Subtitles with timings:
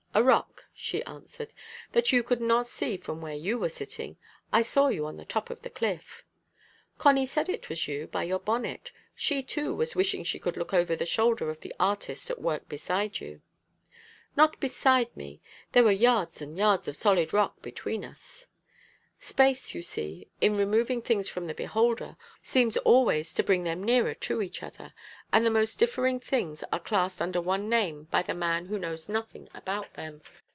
[0.13, 1.53] "A rock," she answered,
[1.93, 4.17] "that you could not see from where you were sitting.
[4.51, 6.25] I saw you on the top of the cliff."
[6.97, 8.91] "Connie said it was you, by your bonnet.
[9.15, 12.67] She, too, was wishing she could look over the shoulder of the artist at work
[12.67, 13.41] beside you."
[14.35, 15.39] "Not beside me.
[15.71, 18.47] There were yards and yards of solid rock between us."
[19.23, 24.15] "Space, you see, in removing things from the beholder, seems always to bring them nearer
[24.15, 24.95] to each other,
[25.31, 29.07] and the most differing things are classed under one name by the man who knows
[29.09, 30.23] nothing about them.